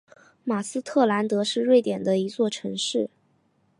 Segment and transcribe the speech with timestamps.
[0.43, 3.07] 马斯特兰德是瑞典的一座城市。